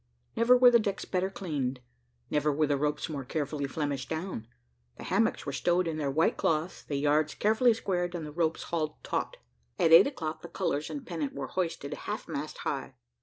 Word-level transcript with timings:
Never 0.35 0.57
were 0.57 0.71
the 0.71 0.79
decks 0.79 1.05
better 1.05 1.29
cleaned, 1.29 1.79
never 2.31 2.51
were 2.51 2.65
the 2.65 2.75
ropes 2.75 3.07
more 3.07 3.23
carefully 3.23 3.67
flemished 3.67 4.09
down; 4.09 4.47
the 4.97 5.03
hammocks 5.03 5.45
were 5.45 5.51
stowed 5.53 5.87
in 5.87 5.97
their 5.97 6.09
white 6.09 6.37
cloths, 6.37 6.81
the 6.81 6.95
yards 6.95 7.35
carefully 7.35 7.75
squared, 7.75 8.15
and 8.15 8.25
the 8.25 8.31
ropes 8.31 8.63
hauled 8.73 8.95
taut. 9.03 9.37
At 9.77 9.91
eight 9.91 10.07
o'clock 10.07 10.41
the 10.41 10.47
colours 10.47 10.89
and 10.89 11.05
pennant 11.05 11.35
were 11.35 11.49
hoisted 11.49 11.93
half 11.93 12.27
mast 12.27 12.57
high. 12.57 12.95